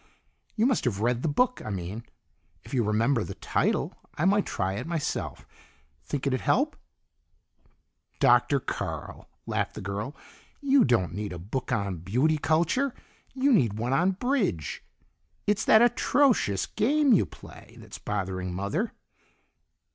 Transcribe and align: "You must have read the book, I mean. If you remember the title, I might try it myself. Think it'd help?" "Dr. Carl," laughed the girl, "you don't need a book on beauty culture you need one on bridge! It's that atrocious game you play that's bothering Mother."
"You 0.55 0.65
must 0.65 0.85
have 0.85 1.01
read 1.01 1.21
the 1.21 1.27
book, 1.27 1.61
I 1.63 1.69
mean. 1.69 2.01
If 2.63 2.73
you 2.73 2.83
remember 2.83 3.23
the 3.23 3.35
title, 3.35 3.93
I 4.15 4.25
might 4.25 4.47
try 4.47 4.73
it 4.73 4.87
myself. 4.87 5.45
Think 6.03 6.25
it'd 6.25 6.41
help?" 6.41 6.75
"Dr. 8.19 8.59
Carl," 8.59 9.29
laughed 9.45 9.75
the 9.75 9.81
girl, 9.81 10.15
"you 10.59 10.83
don't 10.85 11.13
need 11.13 11.31
a 11.31 11.37
book 11.37 11.71
on 11.71 11.97
beauty 11.97 12.39
culture 12.39 12.95
you 13.35 13.53
need 13.53 13.73
one 13.73 13.93
on 13.93 14.13
bridge! 14.13 14.83
It's 15.45 15.65
that 15.65 15.83
atrocious 15.83 16.65
game 16.65 17.13
you 17.13 17.27
play 17.27 17.75
that's 17.79 17.99
bothering 17.99 18.55
Mother." 18.55 18.93